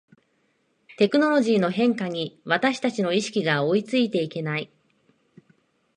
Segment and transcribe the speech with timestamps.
[0.97, 4.71] テクノロジーの変化に私たちの意識が追いついていけない